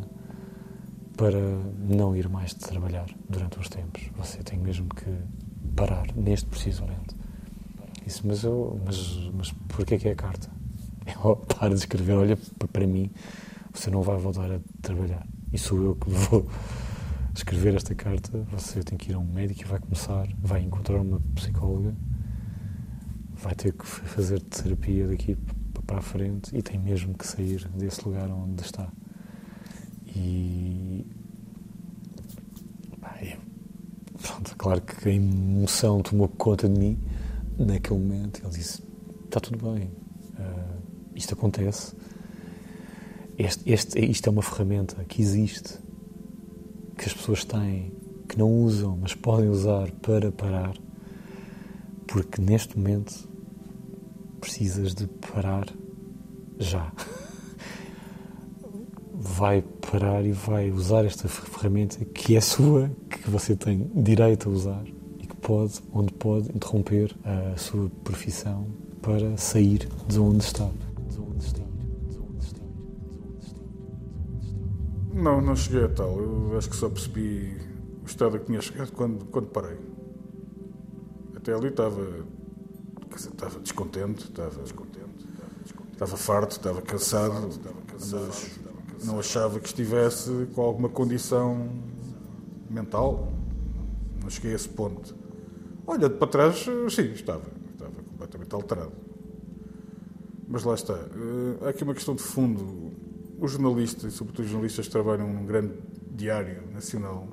para 1.16 1.38
não 1.78 2.16
ir 2.16 2.28
mais 2.28 2.50
de 2.50 2.60
trabalhar 2.60 3.06
durante 3.28 3.58
uns 3.58 3.68
tempos. 3.68 4.02
Você 4.16 4.42
tem 4.42 4.58
mesmo 4.58 4.88
que 4.88 5.10
parar 5.76 6.06
neste 6.14 6.46
preciso 6.46 6.82
momento. 6.82 7.14
Isso, 8.06 8.26
mas 8.26 8.42
eu, 8.42 8.80
mas, 8.84 9.30
mas 9.34 9.52
porquê 9.68 9.98
que 9.98 10.08
é 10.08 10.12
a 10.12 10.16
carta? 10.16 10.48
Eu 11.22 11.36
paro 11.36 11.74
de 11.74 11.80
escrever, 11.80 12.14
olha 12.14 12.38
para 12.72 12.86
mim, 12.86 13.10
você 13.72 13.90
não 13.90 14.02
vai 14.02 14.16
voltar 14.16 14.50
a 14.50 14.60
trabalhar. 14.80 15.26
E 15.52 15.58
sou 15.58 15.82
eu 15.82 15.96
que 15.96 16.08
vou 16.08 16.48
escrever 17.34 17.74
esta 17.74 17.94
carta. 17.94 18.46
Você 18.52 18.82
tem 18.82 18.96
que 18.96 19.10
ir 19.10 19.14
a 19.14 19.18
um 19.18 19.24
médico 19.24 19.62
e 19.62 19.64
vai 19.64 19.80
começar, 19.80 20.28
vai 20.40 20.62
encontrar 20.62 21.00
uma 21.00 21.20
psicóloga, 21.34 21.94
vai 23.34 23.54
ter 23.54 23.72
que 23.72 23.84
fazer 23.84 24.40
terapia 24.40 25.08
daqui 25.08 25.36
para 25.90 25.98
a 25.98 26.02
frente 26.02 26.56
e 26.56 26.62
tem 26.62 26.78
mesmo 26.78 27.14
que 27.14 27.26
sair 27.26 27.68
desse 27.70 28.06
lugar 28.06 28.30
onde 28.30 28.62
está. 28.62 28.88
E. 30.06 31.04
Eu, 33.20 33.38
pronto, 34.22 34.56
claro 34.56 34.80
que 34.82 35.08
a 35.08 35.12
emoção 35.12 36.00
tomou 36.00 36.28
conta 36.28 36.68
de 36.68 36.78
mim 36.78 36.98
naquele 37.58 37.98
momento. 37.98 38.40
Ele 38.40 38.52
disse: 38.52 38.84
Está 39.24 39.40
tudo 39.40 39.72
bem, 39.72 39.88
uh, 40.38 40.80
isto 41.16 41.34
acontece. 41.34 41.96
Este, 43.36 43.72
este, 43.72 43.98
isto 43.98 44.28
é 44.28 44.30
uma 44.30 44.42
ferramenta 44.42 45.04
que 45.06 45.20
existe, 45.20 45.76
que 46.96 47.06
as 47.06 47.12
pessoas 47.12 47.44
têm, 47.44 47.92
que 48.28 48.38
não 48.38 48.48
usam, 48.62 48.96
mas 48.96 49.12
podem 49.12 49.48
usar 49.48 49.90
para 50.02 50.30
parar, 50.30 50.76
porque 52.06 52.40
neste 52.40 52.78
momento 52.78 53.28
precisas 54.40 54.94
de 54.94 55.06
parar 55.06 55.66
já. 56.60 56.92
Vai 59.12 59.62
parar 59.90 60.24
e 60.24 60.32
vai 60.32 60.70
usar 60.70 61.04
esta 61.04 61.28
ferramenta 61.28 62.04
que 62.04 62.36
é 62.36 62.40
sua, 62.40 62.90
que 63.08 63.28
você 63.28 63.56
tem 63.56 63.90
direito 63.94 64.48
a 64.48 64.52
usar 64.52 64.82
e 65.18 65.26
que 65.26 65.36
pode, 65.36 65.80
onde 65.92 66.12
pode, 66.12 66.48
interromper 66.54 67.14
a 67.24 67.56
sua 67.56 67.90
profissão 68.04 68.66
para 69.02 69.36
sair 69.36 69.88
de 70.06 70.20
onde 70.20 70.44
está. 70.44 70.68
Não, 75.12 75.38
não 75.40 75.54
cheguei 75.54 75.84
a 75.84 75.88
tal. 75.88 76.18
Eu 76.18 76.56
acho 76.56 76.70
que 76.70 76.76
só 76.76 76.88
percebi 76.88 77.54
o 78.02 78.06
estado 78.06 78.36
a 78.36 78.38
que 78.38 78.46
tinha 78.46 78.60
chegado 78.62 78.92
quando, 78.92 79.26
quando 79.26 79.48
parei. 79.48 79.76
Até 81.36 81.52
ali 81.52 81.68
estava, 81.68 82.24
estava 83.14 83.60
descontente, 83.60 84.24
estava 84.24 84.62
descontente 84.62 85.29
Estava 86.00 86.16
farto, 86.16 86.52
estava 86.52 86.80
cansado, 86.80 87.50
mas 87.92 89.04
não 89.04 89.18
achava 89.18 89.60
que 89.60 89.66
estivesse 89.66 90.48
com 90.54 90.62
alguma 90.62 90.88
condição 90.88 91.68
mental. 92.70 93.30
Não 94.22 94.30
cheguei 94.30 94.52
a 94.52 94.54
esse 94.54 94.70
ponto. 94.70 95.14
Olhando 95.86 96.16
para 96.16 96.26
trás, 96.26 96.64
sim, 96.88 97.12
estava. 97.12 97.42
Estava 97.72 97.92
completamente 98.02 98.54
alterado. 98.54 98.92
Mas 100.48 100.64
lá 100.64 100.72
está. 100.72 100.94
Eh, 100.94 101.66
há 101.66 101.68
aqui 101.68 101.84
uma 101.84 101.92
questão 101.92 102.14
de 102.14 102.22
fundo. 102.22 102.92
Os 103.38 103.52
jornalistas, 103.52 104.14
e 104.14 104.16
sobretudo 104.16 104.46
os 104.46 104.50
jornalistas 104.50 104.86
que 104.86 104.92
trabalham 104.92 105.30
num 105.30 105.44
grande 105.44 105.74
diário 106.12 106.62
nacional, 106.72 107.28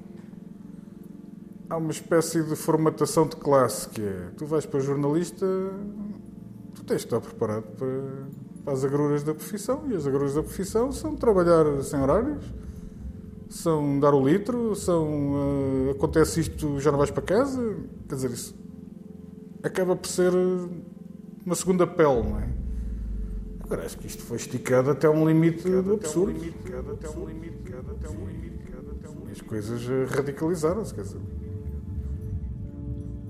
há 1.69 1.77
uma 1.77 1.91
espécie 1.91 2.43
de 2.43 2.55
formatação 2.57 3.29
de 3.29 3.37
classe 3.37 3.87
que 3.87 4.01
é: 4.01 4.31
tu 4.35 4.45
vais 4.45 4.65
para 4.65 4.81
jornalista, 4.81 5.45
tu 6.75 6.83
tens 6.83 6.97
de 6.97 7.05
estar 7.05 7.21
preparado 7.21 7.63
para 7.77 8.27
as 8.67 8.83
agruras 8.83 9.23
da 9.23 9.33
profissão. 9.33 9.83
E 9.89 9.95
as 9.95 10.05
agruras 10.05 10.35
da 10.35 10.43
profissão 10.43 10.91
são 10.91 11.15
trabalhar 11.15 11.65
sem 11.83 11.99
horários, 11.99 12.43
são 13.49 13.99
dar 13.99 14.13
o 14.13 14.27
litro, 14.27 14.75
são 14.75 15.33
uh, 15.33 15.91
acontece 15.91 16.41
isto, 16.41 16.79
já 16.79 16.91
não 16.91 16.97
vais 16.97 17.11
para 17.11 17.23
casa. 17.23 17.77
Quer 18.07 18.15
dizer, 18.15 18.31
isso 18.31 18.55
acaba 19.63 19.95
por 19.95 20.07
ser 20.07 20.31
uma 21.45 21.55
segunda 21.55 21.87
pele, 21.87 22.23
não 22.23 22.39
é? 22.39 22.49
Agora 23.61 23.85
acho 23.85 23.97
que 23.97 24.07
isto 24.07 24.23
foi 24.23 24.37
esticado 24.37 24.91
até 24.91 25.09
um 25.09 25.27
limite 25.27 25.67
absurdo. 25.93 26.39
E 29.27 29.31
as 29.31 29.41
coisas 29.41 29.81
radicalizaram-se, 30.09 30.93
quer 30.93 31.01
dizer. 31.01 31.46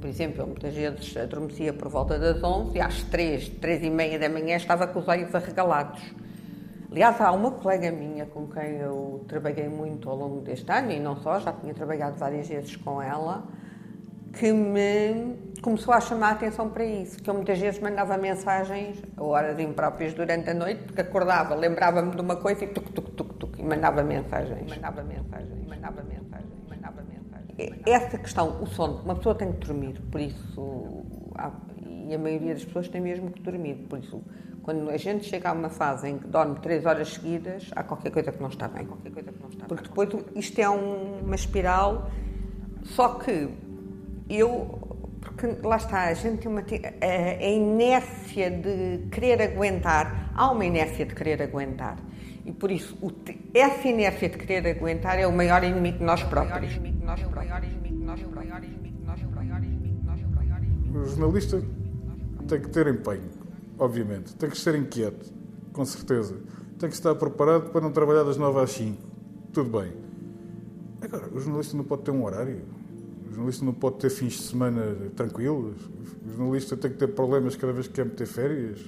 Por 0.08 0.12
exemplo, 0.12 0.42
eu 0.42 0.48
muitas 0.48 0.74
vezes 0.74 1.18
adormecia 1.18 1.74
por 1.74 1.90
volta 1.90 2.18
das 2.18 2.42
11 2.42 2.78
e 2.78 2.80
às 2.80 3.04
3, 3.04 3.50
3 3.60 3.84
e 3.84 3.90
meia 3.90 4.18
da 4.18 4.30
manhã 4.30 4.56
estava 4.56 4.88
com 4.88 5.00
os 5.00 5.08
olhos 5.10 5.36
arregalados. 5.36 6.02
Aliás, 6.90 7.20
há 7.20 7.30
uma 7.34 7.52
colega 7.52 7.92
minha 7.92 8.26
com 8.26 8.48
quem 8.48 8.78
eu 8.78 9.26
trabalhei 9.28 9.68
muito 9.68 10.10
ao 10.10 10.16
longo 10.16 10.40
deste 10.40 10.72
ano, 10.72 10.94
e 10.94 11.00
não 11.02 11.18
só, 11.18 11.42
já 11.42 11.52
tinha 11.52 11.74
trabalhado 11.74 12.16
várias 12.16 12.48
vezes 12.48 12.74
com 12.78 13.02
ela, 13.02 13.44
que 14.32 14.50
me 14.50 15.36
começou 15.62 15.94
a 15.94 16.00
chamar 16.00 16.30
a 16.30 16.32
atenção 16.32 16.70
para 16.70 16.86
isso, 16.86 17.22
que 17.22 17.30
eu 17.30 17.34
muitas 17.34 17.60
vezes 17.60 17.82
mandava 17.82 18.18
mensagens 18.18 19.04
a 19.18 19.22
horas 19.22 19.60
impróprias 19.60 20.14
durante 20.14 20.50
a 20.50 20.54
noite, 20.54 20.84
porque 20.84 21.02
acordava, 21.02 21.54
lembrava-me 21.54 22.16
de 22.16 22.22
uma 22.22 22.38
coisa 22.38 22.64
e 22.64 22.68
tuc, 22.68 22.92
tuc, 22.92 23.10
tuc, 23.10 23.34
tuc, 23.34 23.60
e 23.60 23.64
mandava 23.64 24.02
mensagens. 24.04 24.70
Mandava 24.70 25.04
mensagens, 25.04 25.68
mandava 25.68 25.68
mensagens, 25.68 25.68
mandava 25.68 26.04
mensagens 26.04 26.37
essa 27.86 28.18
questão, 28.18 28.62
o 28.62 28.68
sono, 28.68 29.02
uma 29.04 29.16
pessoa 29.16 29.34
tem 29.34 29.52
que 29.52 29.66
dormir, 29.66 30.00
por 30.12 30.22
isso, 30.22 31.06
e 32.08 32.14
a 32.14 32.18
maioria 32.18 32.54
das 32.54 32.64
pessoas 32.64 32.88
tem 32.88 33.02
mesmo 33.02 33.32
que 33.32 33.42
dormir, 33.42 33.76
por 33.90 34.00
isso, 34.00 34.22
quando 34.62 34.90
a 34.90 34.98
gente 34.98 35.26
chega 35.26 35.50
a 35.50 35.54
uma 35.54 35.70
fase 35.70 36.10
em 36.10 36.18
que 36.18 36.28
dorme 36.28 36.60
três 36.60 36.86
horas 36.86 37.14
seguidas, 37.14 37.70
há 37.74 37.84
qualquer 37.84 38.12
coisa 38.12 38.34
que 38.34 38.42
não 38.42 38.50
está 38.50 38.68
bem. 38.68 38.86
Qualquer 38.86 39.12
coisa 39.12 39.32
que 39.32 39.42
não 39.42 39.50
está 39.50 39.66
Porque 39.66 39.84
depois 39.84 40.10
isto 40.36 40.60
é 40.60 40.70
um, 40.70 41.22
uma 41.22 41.36
espiral, 41.36 42.12
só 42.84 43.16
que 43.16 43.50
eu, 44.30 44.98
porque 45.22 45.48
lá 45.66 45.78
está, 45.78 46.10
a 46.10 46.14
gente 46.14 46.40
tem 46.40 46.52
uma. 46.52 46.60
A, 46.60 47.46
a 47.46 47.50
inércia 47.50 48.52
de 48.52 49.08
querer 49.10 49.42
aguentar, 49.42 50.32
há 50.36 50.52
uma 50.52 50.66
inércia 50.66 51.06
de 51.06 51.16
querer 51.16 51.42
aguentar. 51.42 51.98
E 52.46 52.52
por 52.52 52.70
isso, 52.70 52.98
o, 53.02 53.10
essa 53.54 53.88
inércia 53.88 54.28
de 54.28 54.38
querer 54.38 54.68
aguentar 54.76 55.18
é 55.18 55.26
o 55.26 55.32
maior 55.32 55.64
inimigo 55.64 56.00
de 56.00 56.04
nós 56.04 56.24
próprios. 56.24 56.78
O 60.94 61.06
jornalista 61.06 61.62
tem 62.48 62.62
que 62.62 62.70
ter 62.70 62.88
empenho, 62.88 63.30
obviamente. 63.78 64.36
Tem 64.36 64.50
que 64.50 64.58
ser 64.58 64.76
inquieto, 64.76 65.32
com 65.74 65.86
certeza. 65.86 66.36
Tem 66.80 66.90
que 66.90 66.96
estar 66.96 67.14
preparado 67.16 67.72
para 67.72 67.82
não 67.82 67.92
trabalhar 67.92 68.24
das 68.24 68.38
9 68.38 68.60
às 68.60 68.72
5. 68.72 69.02
Tudo 69.54 69.80
bem. 69.80 69.94
Agora, 71.02 71.28
o 71.34 71.40
jornalista 71.40 71.78
não 71.78 71.84
pode 71.84 72.04
ter 72.04 72.12
um 72.12 72.24
horário. 72.24 72.62
O 73.28 73.30
jornalista 73.30 73.66
não 73.66 73.74
pode 73.74 73.98
ter 73.98 74.10
fins 74.10 74.34
de 74.34 74.44
semana 74.44 74.96
tranquilos. 75.16 75.76
O 76.26 76.30
jornalista 76.30 76.76
tem 76.78 76.92
que 76.92 76.98
ter 76.98 77.08
problemas 77.08 77.56
cada 77.56 77.74
vez 77.74 77.88
que 77.88 77.94
quer 77.94 78.06
meter 78.06 78.26
férias. 78.26 78.80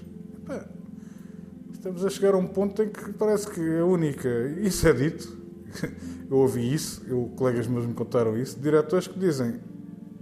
Epá, 0.43 0.65
Estamos 1.73 2.03
a 2.03 2.09
chegar 2.09 2.33
a 2.33 2.37
um 2.37 2.45
ponto 2.45 2.83
em 2.83 2.89
que 2.89 3.13
parece 3.13 3.49
que 3.49 3.61
a 3.79 3.85
única. 3.85 4.27
Isso 4.59 4.87
é 4.87 4.93
dito. 4.93 5.37
Eu 6.29 6.37
ouvi 6.37 6.73
isso, 6.73 7.01
eu, 7.07 7.31
colegas 7.35 7.65
meus 7.65 7.87
me 7.87 7.93
contaram 7.93 8.37
isso, 8.37 8.59
diretores 8.59 9.07
que 9.07 9.17
dizem: 9.17 9.59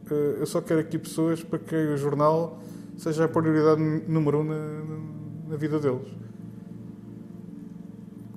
eh, 0.09 0.37
Eu 0.39 0.45
só 0.45 0.61
quero 0.61 0.79
aqui 0.79 0.97
pessoas 0.97 1.43
para 1.43 1.59
que 1.59 1.75
o 1.75 1.97
jornal 1.97 2.61
seja 2.97 3.25
a 3.25 3.27
prioridade 3.27 3.81
número 4.07 4.39
um 4.39 4.43
na, 4.45 5.49
na 5.49 5.55
vida 5.57 5.79
deles. 5.79 6.07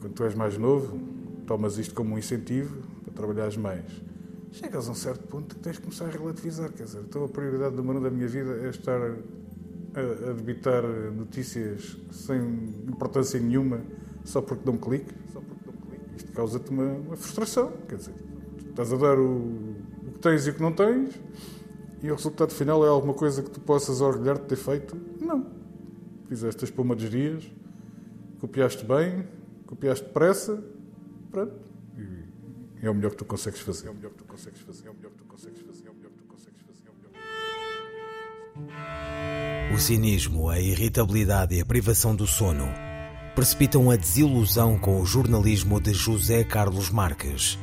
Quando 0.00 0.12
tu 0.14 0.24
és 0.24 0.34
mais 0.34 0.58
novo, 0.58 0.98
tomas 1.46 1.78
isto 1.78 1.94
como 1.94 2.14
um 2.14 2.18
incentivo 2.18 2.76
para 3.04 3.14
trabalhares 3.14 3.56
mais. 3.56 3.84
chegas 4.50 4.88
a 4.88 4.90
um 4.90 4.94
certo 4.94 5.26
ponto 5.28 5.54
que 5.54 5.60
tens 5.60 5.76
de 5.76 5.82
começar 5.82 6.06
a 6.06 6.10
relativizar. 6.10 6.72
Quer 6.72 6.84
dizer, 6.84 7.02
então 7.08 7.24
a 7.24 7.28
prioridade 7.28 7.76
número 7.76 8.00
um 8.00 8.02
da 8.02 8.10
minha 8.10 8.26
vida 8.26 8.52
é 8.64 8.68
estar 8.70 9.00
a, 9.00 10.30
a 10.30 10.32
debitar 10.32 10.82
notícias 11.16 11.96
sem 12.10 12.40
importância 12.88 13.38
nenhuma 13.38 13.80
só 14.24 14.42
porque 14.42 14.64
dão 14.64 14.74
um 14.74 14.78
clique. 14.78 15.14
Isto 16.20 16.32
causa-te 16.32 16.68
uma, 16.70 16.84
uma, 16.84 17.16
frustração. 17.16 17.72
Quer 17.88 17.96
dizer, 17.96 18.14
estás 18.68 18.92
a 18.92 18.96
dar 18.96 19.18
o, 19.18 19.38
o, 20.06 20.12
que 20.12 20.18
tens 20.18 20.46
e 20.46 20.50
o 20.50 20.54
que 20.54 20.60
não 20.60 20.70
tens 20.72 21.18
e 22.02 22.10
o 22.10 22.14
resultado 22.14 22.52
final 22.52 22.84
é 22.84 22.88
alguma 22.88 23.14
coisa 23.14 23.42
que 23.42 23.50
tu 23.50 23.58
possas 23.60 24.02
orgulhar 24.02 24.38
de 24.38 24.44
ter 24.44 24.56
feito? 24.56 24.96
Não. 25.18 25.46
Fizeste 26.28 26.62
a 26.62 26.66
espuma 26.66 26.94
dos 26.94 27.08
dias, 27.10 27.50
copiaste 28.38 28.84
bem, 28.84 29.26
copiaste 29.66 30.04
depressa, 30.04 30.62
pronto. 31.30 31.54
E 32.82 32.86
é 32.86 32.90
o 32.90 32.94
melhor 32.94 33.10
que 33.10 33.16
tu 33.16 33.24
consegues 33.24 33.60
fazer. 33.60 33.88
É 33.88 33.90
o 33.90 33.94
melhor 33.94 34.10
que 34.10 34.18
tu 34.18 34.24
consegues 34.24 34.60
fazer. 34.60 34.86
É 34.86 34.90
o 34.90 34.94
melhor 34.94 35.10
que 35.10 35.18
tu 35.18 35.24
consegues 35.24 35.60
fazer. 35.62 35.86
É 35.86 35.90
o 35.90 35.94
melhor 35.94 36.10
que 36.10 36.18
tu 36.18 36.24
consegues 36.24 36.60
fazer. 36.62 36.84
É 36.86 36.90
o 36.90 36.94
melhor 36.94 37.10
o 39.74 39.78
cinismo, 39.78 40.50
a 40.50 40.60
irritabilidade 40.60 41.54
e 41.54 41.60
a 41.60 41.64
privação 41.64 42.14
do 42.14 42.26
sono 42.26 42.89
precipitam 43.34 43.90
a 43.90 43.96
desilusão 43.96 44.78
com 44.78 45.00
o 45.00 45.06
jornalismo 45.06 45.80
de 45.80 45.92
José 45.92 46.44
Carlos 46.44 46.90
Marques 46.90 47.58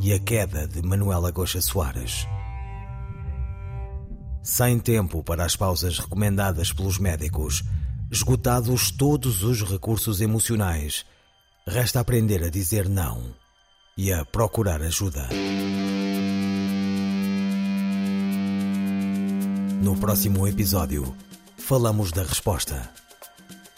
e 0.00 0.12
a 0.12 0.18
queda 0.18 0.66
de 0.66 0.82
Manuela 0.82 1.30
Goxa 1.30 1.60
Soares. 1.60 2.26
Sem 4.42 4.78
tempo 4.78 5.22
para 5.22 5.44
as 5.44 5.54
pausas 5.54 5.98
recomendadas 5.98 6.72
pelos 6.72 6.98
médicos, 6.98 7.62
esgotados 8.10 8.90
todos 8.90 9.42
os 9.42 9.62
recursos 9.62 10.20
emocionais, 10.20 11.04
resta 11.66 12.00
aprender 12.00 12.42
a 12.42 12.48
dizer 12.48 12.88
não 12.88 13.34
e 13.96 14.12
a 14.12 14.24
procurar 14.24 14.80
ajuda. 14.82 15.28
No 19.82 19.96
próximo 19.96 20.46
episódio, 20.46 21.14
falamos 21.58 22.10
da 22.10 22.22
resposta. 22.22 22.90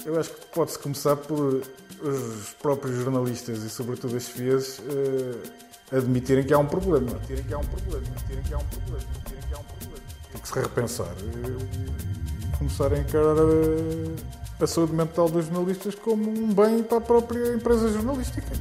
Eu 0.05 0.19
acho 0.19 0.31
que 0.31 0.47
pode-se 0.47 0.79
começar 0.79 1.17
por 1.17 1.63
os 2.03 2.51
próprios 2.61 2.97
jornalistas 2.97 3.63
e, 3.63 3.71
sobretudo, 3.71 4.17
as 4.17 4.29
FIAs 4.29 4.81
uh, 4.81 5.97
admitirem 5.97 6.45
que 6.45 6.53
há 6.53 6.59
um 6.59 6.67
problema. 6.67 7.13
Admitirem 7.13 7.45
que 7.45 7.55
há 7.55 7.59
um 7.59 7.65
problema. 7.65 8.07
Admitirem 8.07 8.43
que 8.43 8.55
há 8.55 8.59
um 8.59 8.65
problema. 8.65 8.99
Admitirem 8.99 9.43
que 9.49 9.55
há 9.55 9.59
um 9.59 9.65
problema. 9.65 10.03
Tem 10.33 10.41
que 10.41 10.49
se 10.49 10.55
repensar 10.55 11.15
e 11.21 12.57
começar 12.59 12.93
a 12.93 12.99
encarar 12.99 13.37
a, 13.39 14.65
a 14.65 14.67
saúde 14.67 14.93
mental 14.93 15.29
dos 15.29 15.47
jornalistas 15.47 15.95
como 15.95 16.31
um 16.31 16.53
bem 16.53 16.83
para 16.83 16.99
a 16.99 17.01
própria 17.01 17.55
empresa 17.55 17.89
jornalística. 17.89 18.53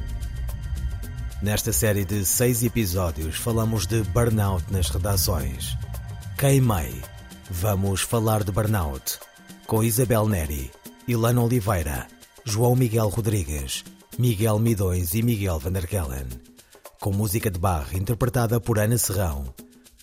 Nesta 1.42 1.72
série 1.72 2.04
de 2.04 2.24
seis 2.24 2.62
episódios, 2.62 3.36
falamos 3.36 3.86
de 3.86 4.02
burnout 4.02 4.64
nas 4.72 4.88
redações. 4.88 5.76
Queimei. 6.38 7.02
Vamos 7.50 8.00
falar 8.00 8.44
de 8.44 8.52
burnout 8.52 9.18
com 9.66 9.82
Isabel 9.82 10.28
Neri, 10.28 10.70
Ilana 11.06 11.42
Oliveira, 11.42 12.06
João 12.44 12.76
Miguel 12.76 13.08
Rodrigues, 13.08 13.84
Miguel 14.16 14.60
Midões 14.60 15.14
e 15.14 15.22
Miguel 15.22 15.58
Vanderkellen. 15.58 16.26
Com 17.00 17.12
música 17.12 17.50
de 17.50 17.58
barra 17.58 17.98
interpretada 17.98 18.60
por 18.60 18.78
Ana 18.78 18.96
Serrão. 18.96 19.52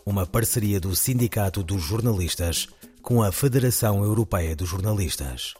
Uma 0.05 0.25
parceria 0.25 0.77
do 0.77 0.93
Sindicato 0.95 1.63
dos 1.63 1.81
Jornalistas 1.81 2.67
com 3.01 3.23
a 3.23 3.31
Federação 3.31 4.03
Europeia 4.03 4.55
dos 4.57 4.67
Jornalistas. 4.67 5.53